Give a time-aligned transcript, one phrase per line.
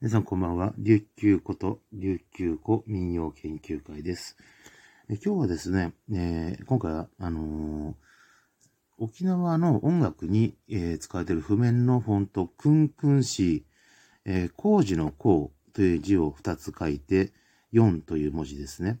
[0.00, 0.74] 皆さんこんばんは。
[0.78, 4.36] 琉球こと琉球古民謡研究会です。
[5.10, 7.94] え今日はですね、えー、今回は、あのー、
[8.98, 17.32] 沖縄の音楽に、えー、使われている譜面のフォント、クンクンシー、工事の工という字を2つ書いて、
[17.72, 19.00] 4という文字ですね。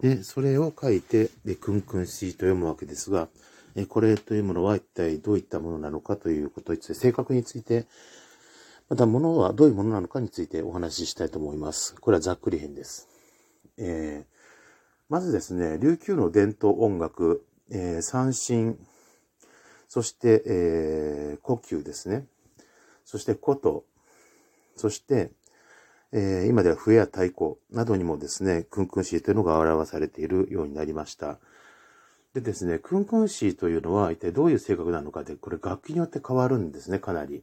[0.00, 3.28] で、それを書いて、で、クンクンシーと読むわけですが、
[3.90, 7.84] これというものは一体どういったものなのかということについて、正確について、
[8.90, 11.94] また、物はどういうものなのかについてお話ししたいと思います。
[12.00, 13.08] これはざっくり編です。
[13.78, 14.34] えー、
[15.08, 18.78] まずですね、琉球の伝統音楽、えー、三振、
[19.88, 22.26] そして、えー、呼吸ですね。
[23.06, 23.84] そして、琴、
[24.76, 25.32] そして、
[26.12, 31.38] えー、今では笛や太鼓などにもですね、クンクンシーというのが表されているようになりました。
[32.34, 37.42] でですね、クンクンシーというのは一体どういう性格なのかで、これ楽器によって変わるんですね、かなり。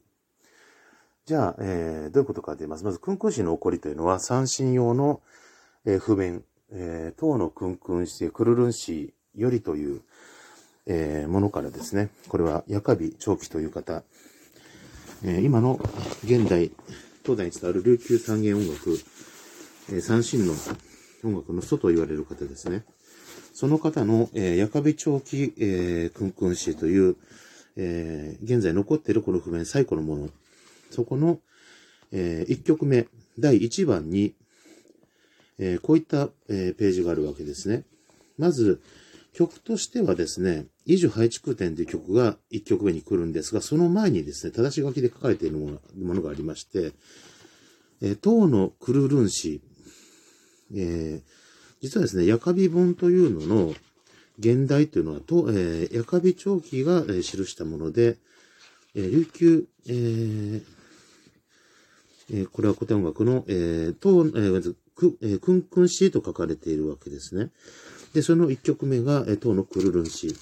[1.32, 2.84] じゃあ、えー、どういうことかと言います。
[2.84, 5.22] まず、クンクンシの起こりというのは、三振用の、
[5.86, 10.02] えー、譜面、えー、唐のクンクンシ、クルルンシよりという、
[10.88, 14.04] えー、ものからですね、これは、ヤカビ長期という方、
[15.24, 15.80] えー、今の
[16.26, 16.70] 現代、
[17.24, 19.00] 東大に伝わる琉球三元音楽、
[19.90, 20.54] えー、三振の
[21.24, 22.84] 音楽の祖と言われる方ですね。
[23.54, 27.16] その方の、えー、ヤカビ長期、えー、クンクンシという、
[27.78, 30.30] えー、現在残っているこの譜面最古のもの
[30.92, 31.40] そこの、
[32.12, 33.08] えー、1曲目、
[33.40, 34.36] 第1番に、
[35.58, 37.84] えー、こういった、えー、ページがあるわけですね。
[38.38, 38.82] まず、
[39.34, 45.80] 曲としてはですね、イジュハイチクテンという曲が1曲目に来るんですが、その前にですね、正し書きで書かれているも
[46.14, 46.92] のがありまして、
[48.02, 49.62] えー、唐のクルルンシ、
[50.76, 51.32] えー、
[51.82, 53.74] 実はですね、ヤカビ本というのの
[54.40, 58.18] 現代というのは、とえー、ヤカビ長期が、え、記したもので、
[58.96, 60.64] えー、琉球、えー、
[62.32, 67.52] え、これは古典音楽の、えー、と、えー、く、えー、クンクンシーと書かれているわけですね。
[68.14, 70.38] で、その一曲目が、えー、唐のクルルンシー。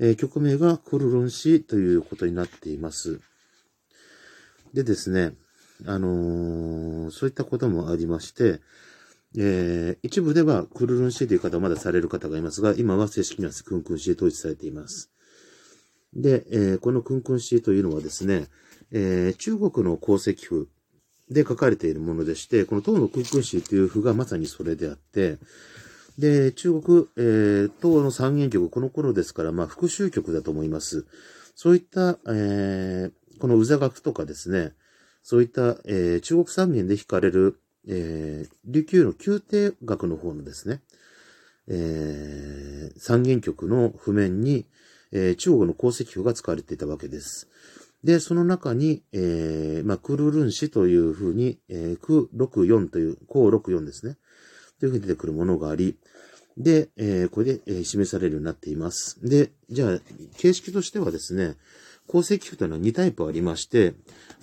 [0.00, 3.20] えー、曲名がクルルンシーということになっています。
[4.72, 5.34] でですね、
[5.86, 8.60] あのー、そういったこともありまして、
[9.36, 15.10] えー、一部ではクルルンシーという方はまだされる方がいますが、今は正式にはクンクンシー統一されています。
[16.14, 18.46] で、えー、このクンクンシーというのはですね、
[18.96, 20.68] えー、中国の鉱石譜
[21.28, 25.38] で書かれているものでして、この唐の空空詩という譜がまさにそれであって、
[26.16, 31.06] で、中国、えー、唐の三元曲、この頃ですから、まあ、復習曲だと思います。
[31.56, 34.74] そういった、えー、この宇座楽とかですね、
[35.24, 40.82] そういった、えー、中国三元で弾かれる、えー、琉球の宮廷楽の方のですね、
[41.66, 44.66] えー、三元曲の譜面に、
[45.10, 47.48] えー、中国の鉱石譜が使われていたわけです。
[48.04, 54.18] で、その中に、えー、まあ、クルルンシというふうに、えー、ク64という、項64ですね。
[54.78, 55.96] というふうに出てくるものがあり、
[56.58, 59.26] で、えー、これで、えー、示されるようになっています。
[59.26, 60.00] で、じゃあ、
[60.36, 61.56] 形式としてはですね、
[62.06, 63.94] 鉱石譜というのは2タイプありまして、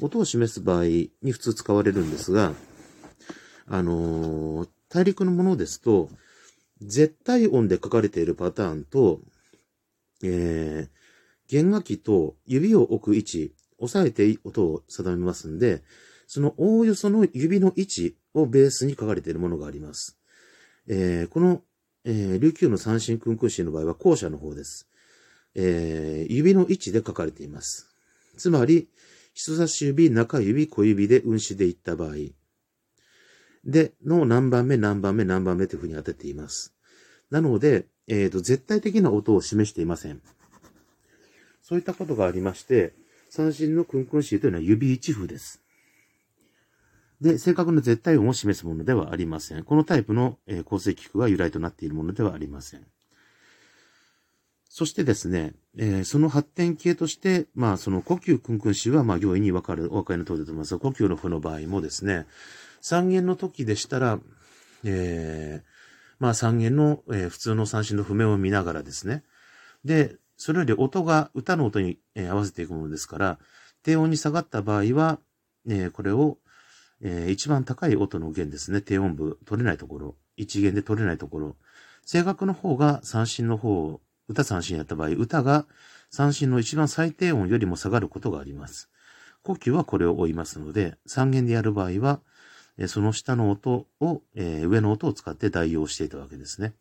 [0.01, 2.53] 音を示す場合に普通使われるんですが、
[3.67, 6.09] あのー、大陸のものですと、
[6.81, 9.22] 絶対音で書かれているパターンと、
[10.23, 11.00] えー、
[11.51, 15.84] 弦楽器と指を置く位置、押さえて音を定めますんで、
[16.25, 20.17] そのおおよその指の位置をベースに書かれているものがあります。
[20.88, 21.61] えー、この、
[22.06, 24.88] えー、琉球の三振君君子の場合は後者の方です。
[25.53, 27.94] えー、指の位置で書かれています。
[28.38, 28.88] つまり、
[29.34, 32.16] 人差し指、中指、小指で運指でいった場合、
[33.66, 36.73] で、の何番目、何番目、何番目というふうに当てています。
[37.29, 40.22] なので、えっ、ー、と、絶対的な音を示していません。
[41.71, 42.91] そういったことがありまして、
[43.29, 45.61] 三振のクンクンシーというのは指一符です。
[47.21, 49.63] で、正確な絶対音を示すものではありません。
[49.63, 52.85] このタイプの、えー、鉱石符が由来となっているものではありません。
[54.67, 62.28] そしてですね、えー、その発展系として、まあ、その呼吸クンクンシーは、まあ、容易にわかる、お分かりの通りだと思いますが、呼吸の符の場合もですね、
[62.81, 64.19] 三弦の時でしたら、
[64.84, 69.23] えー、まあ、三弦の、えー、普通の三振の譜面を見ながらですね、
[69.85, 73.40] で、それより音が歌の音に、合わせていくものですから、
[73.84, 75.20] 低音に下がった場合は、
[75.70, 76.40] えー、これを、
[76.99, 78.82] えー、一番高い音の弦ですね。
[78.82, 80.16] 低音部、取れないところ。
[80.38, 81.58] 一弦で取れないところ。
[82.11, 85.67] 声楽の方が三振の方、歌三振やった場合、歌が
[86.09, 88.90] 三振の一番最低音よりも下がることがあります。
[89.44, 92.20] 呼吸はこれを追いますので、三弦でやる場合は、
[92.87, 96.73] その下の音を、えー、上の音を使って代用していたわけですね。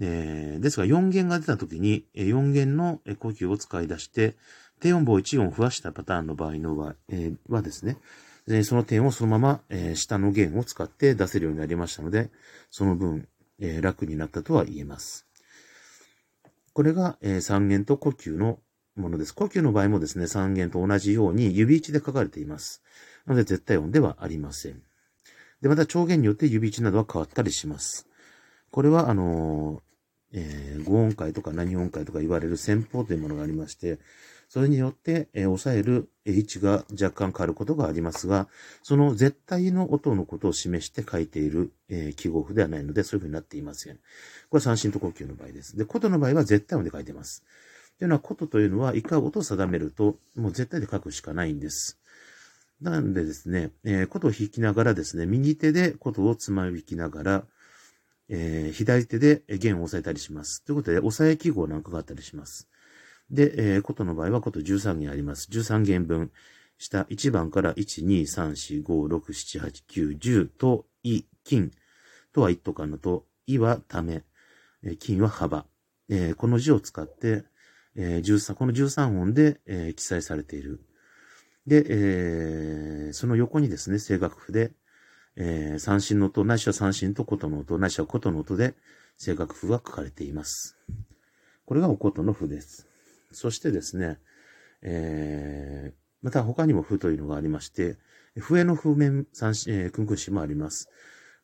[0.00, 4.36] えー、ですが4弦が出た時に、4弦の呼吸を使い出して、
[4.80, 7.96] 低音部を1音を増やしたパターンの場合のは,、えー、はですね、
[8.46, 12.30] でその点をそのまま、えー、下の弦を使って出せるようになりましたので、
[12.70, 13.26] その分、
[13.58, 15.26] えー、楽になったとは言えます。
[16.72, 18.60] これが、えー、三弦と呼吸の
[18.96, 19.34] ものです。
[19.34, 22.82] 呼吸の場合もですね、三弦と同じように指位置で書かれています。
[23.24, 24.82] なので絶対音ではありません。
[25.60, 28.06] で、また調弦によって指位置などは変わったりします。
[28.70, 29.82] これは、あの
[30.36, 33.98] えー、5音階とか何音階とか言われる戦法というものがありまして、
[34.48, 38.46] それによって、えー、抑える位置が若干変わることがありますが、
[38.82, 43.96] その絶対の音のことを示して書いている、えー、記号符ではないので、そういうふうになっていません。
[43.96, 44.00] こ
[44.52, 45.76] れは三振と呼吸の場合です。
[45.76, 47.42] で、琴の場合は絶対音で書いてます。
[47.98, 51.98] というのは、琴というのは、一回音を定めると、もう絶対で書くしかないんです。
[52.80, 57.46] なのでですね、えー、琴を弾きながらですね、右手で琴をつまびきながら、
[58.28, 60.64] えー、左手で弦を押さえたりします。
[60.64, 62.68] ということで、押さえ記号なんかがあったりします。
[63.30, 65.48] で、えー、琴の場合は琴13弦あります。
[65.50, 66.30] 13弦分。
[66.78, 71.70] 下1番から1、2、3、4、5、6、7、8、9、10と、い、金。
[72.32, 74.24] とは一斗間のと、いはため、
[74.98, 75.66] 金は幅。
[76.08, 77.44] えー、この字を使って、
[77.96, 80.80] えー、13、この13音で、えー、記載されている。
[81.66, 84.72] で、えー、その横にですね、声楽譜で、
[85.36, 88.74] えー、三振の音、ないしは三振と琴の音、ないしは琴の音で
[89.22, 90.76] 声楽譜が書かれています。
[91.66, 92.86] これがお琴の譜です。
[93.32, 94.18] そしてですね、
[94.82, 97.98] えー、また他にも譜というのがありまして、
[98.38, 100.88] 笛の譜面三振、えー、クンクンシもあります。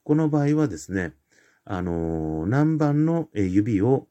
[0.05, 1.13] この場合はですね、
[1.65, 4.07] あのー、何番の指を、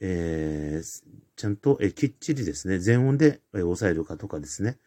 [0.00, 1.02] えー、
[1.36, 4.78] ちゃんと、えきっちりですね、全音で、え押さえるかとかですね、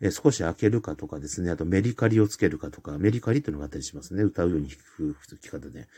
[0.00, 4.22] え少し開けるかとかですね、あとメリカリをつけるかとか、メリカリっていうのがあったりしますね。
[4.22, 5.88] 歌うように弾く吹き方で。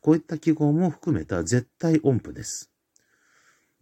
[0.00, 2.70] こういった記号も含めた絶対音符です。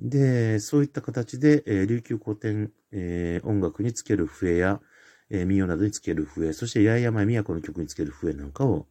[0.01, 4.81] で、そういった形で、えー、琉球古典、えー、音楽につける笛や、
[5.29, 8.87] えー、民謡などにつける笛、そして八重山都の曲につける笛なんかを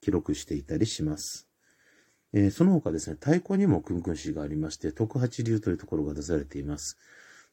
[0.00, 1.48] 記録していたりします。
[2.32, 6.98] え、その他ですね、太鼓にもクンクン詩がありまして、徳八流というところが出されています。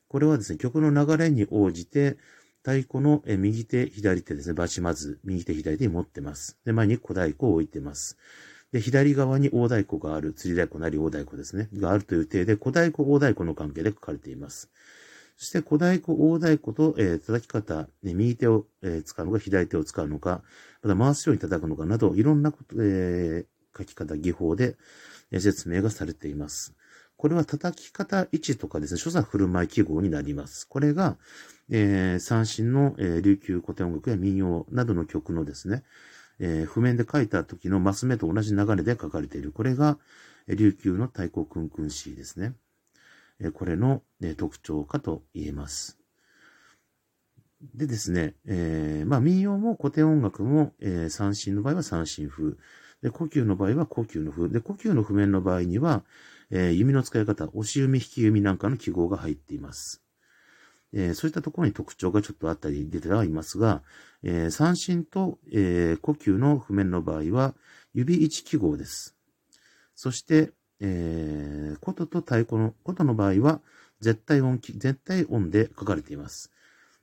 [0.07, 2.17] これはですね、曲の流れに応じて、
[2.63, 6.59] 太鼓の右手、左手ですね、バチまず、右手、左手に持ってます。
[6.63, 8.17] で、前に小太鼓を置いてます。
[8.71, 14.69] で、左側に大太鼓がある、釣り太鼓なり大太鼓ですね、があるという体で、小太鼓、大太鼓の関係で書かれています。
[15.37, 20.43] そして、小太鼓、大太鼓と、えー、叩き方、ね、右手を、えー、使うのか、左手を使うのか、
[20.83, 24.77] また回すように叩くのかなど、いろんなこと、えー、書き方、技法で、
[25.31, 26.75] え説明がされています。
[27.21, 30.67] これは叩き方位置とかですね、所作振る舞い記号になります。
[30.67, 31.17] これが、
[31.69, 35.83] えー、三振の、えー、琉球古典音楽や民謡などの曲のですね、
[36.39, 39.51] えー、譜面で書いた時のマス目と同じ流れで書かれている。
[39.51, 39.99] これが、
[40.47, 42.55] え、琉球の太鼓くんくん詩ですね。
[43.39, 45.99] えー、これの、え、特徴かと言えます。
[47.75, 52.55] でですね、えー、まあ民謡も古典音楽も、えー、三振の場合は三振風。
[53.03, 54.49] で、呼吸の場合は呼吸の風。
[54.49, 56.03] で、呼吸の譜面の場合には、
[56.51, 60.03] えー、弓の使い方、押し弓、引き弓なんかの記号が入っています。
[60.93, 63.81] えー、そういったところに特徴がちょっとあったり出てはいますが、
[64.23, 67.55] えー、三振と、えー、呼吸の譜面の場合は、
[67.93, 69.15] 指1記号です。
[69.95, 70.51] そして、
[70.81, 73.61] えー、琴と太鼓の、琴の場合は、
[74.01, 76.51] 絶対音、絶対音で書かれています。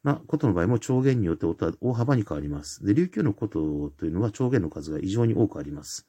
[0.02, 2.84] まあ、琴の場合も調弦によって音は大幅に変わります。
[2.84, 6.06] で、琉球の琴というのは調弦の数が異常に多くあります。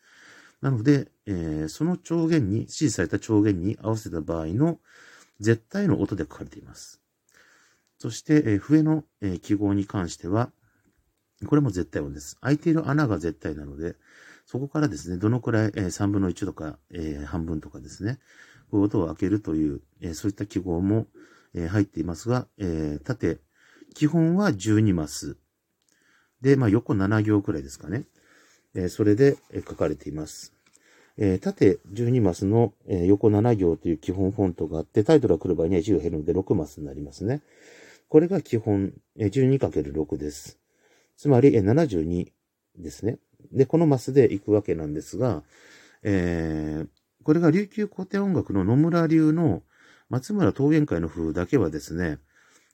[0.61, 4.79] なので、えー、その調弦に、指示された調弦に合わせた場合の
[5.39, 7.01] 絶対の音で書かれています。
[7.97, 10.51] そして、えー、笛の、えー、記号に関しては、
[11.47, 12.37] これも絶対音です。
[12.41, 13.95] 開いている穴が絶対なので、
[14.45, 18.19] そこからですね、どのくらい、えー、3分の1とか、えー、半分とかですね、
[18.71, 21.07] こういう音を開けるという、えー、そういった記号も、
[21.53, 23.39] えー、入っていますが、えー、縦、
[23.93, 25.37] 基本は12マス。
[26.41, 28.05] で、まあ、横7行くらいですかね。
[28.75, 30.53] えそれで書かれています。
[31.17, 37.41] え縦12マスの、横7行という基本フォントがあって、タイトルが来る場合には1行減るので6マスになりますね。
[38.07, 40.59] これが基本、え 12×6 です。
[41.17, 42.31] つまり、え72
[42.77, 43.19] ですね。
[43.51, 45.43] で、このマスで行くわけなんですが、
[46.03, 46.87] えー、
[47.23, 49.63] これが琉球古典音楽の野村流の
[50.09, 52.19] 松村桃源会の風だけはですね、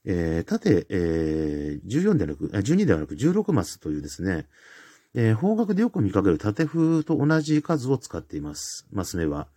[0.05, 4.47] えー、縦、えー、14ではなく、12ではなく16マスというですね、
[5.17, 8.85] えー、方角でよく見かける縦風と同じ数を使っています。
[8.91, 9.47] マス目は。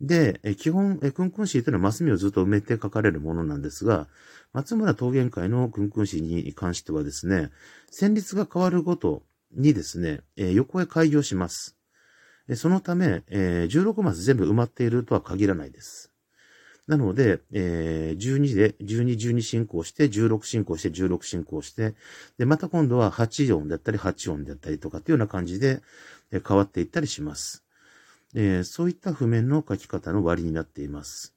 [0.00, 4.06] で、え基本、えクンクンシーというのはマス目をずっと埋めて書かれるものなんですが、
[4.54, 7.50] 松村桃源会のクンクンシーに関してはですね、
[7.92, 11.76] 旋律が変わるごとにですね、え横へ開業します。
[12.54, 16.07] そのため、え16マス全部埋まっているとは限らないです。
[16.88, 21.94] なので、えー、12で、12、12進行して、16進行して、16進行して、
[22.38, 25.82] で、また今度は8音だったり、8音だったりとかっていうような感じで、
[26.32, 27.62] え変わっていったりします。
[28.34, 31.34] えー、そういった譜面の書き方の割になっています。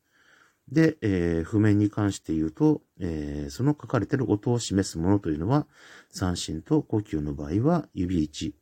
[0.72, 5.68] で、えー、譜面に関して言うと、えー、その書かれている音を示すものというのは、
[6.10, 8.54] 三振と呼吸の場合は指1、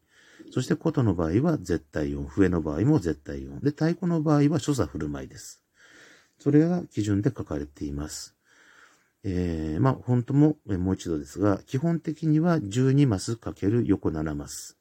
[0.51, 5.63] そして琴の場合は絶対音、笛の場合も絶対音、で、太鼓の場合は所作振る舞いです。
[6.39, 8.36] それが基準で書かれています。
[9.24, 14.77] えー、まあ、本当も、もう一度ですが、基本的には12マスかける横7マス。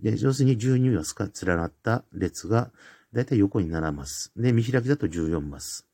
[0.00, 2.70] で、要するに12マスが連なった列が、
[3.12, 4.32] だいたい横に7マス。
[4.36, 5.86] で、見開きだと14マス。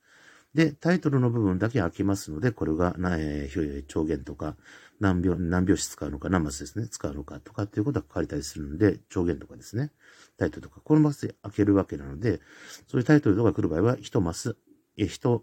[0.55, 4.57] で、タイトルの部分だけ開けますので、これが、えー、超弦とか、
[5.03, 9.91] 何秒、何拍子使うのか、何マスですね、使うのかとかっていうことが書かれたりするので、超弦とかですね、
[10.39, 12.41] タイトルとか、このマスで開けるわけなので、
[12.87, 14.57] そういうタイトルとか来る場合は、1マス、
[14.97, 15.43] え、1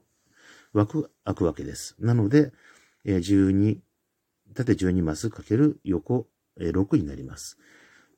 [0.72, 1.98] 枠開くわけです。
[2.00, 2.54] なので、
[3.04, 3.80] え、12、
[4.56, 7.58] 縦12マスかける横、え、6になります。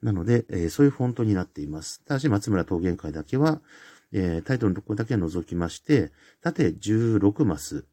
[0.04, 2.04] なので、えー、そういうフォントになっています。
[2.06, 3.62] ただし、松村桃源会だけは、
[4.12, 7.86] えー、タイトルのところだけ除きまして、縦16マス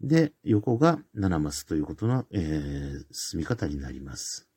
[0.00, 4.48] で、横が7マスということの、えー、進み方になります。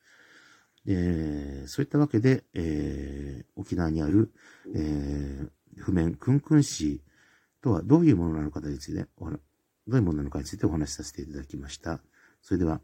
[0.86, 4.32] えー、そういったわけで、えー、沖縄にある、
[4.74, 7.02] えー、譜面、くんくん詩
[7.62, 12.00] とはどういうものなのかについて、どういうものなのかについてお話しさせていただきました。
[12.42, 12.80] それでは、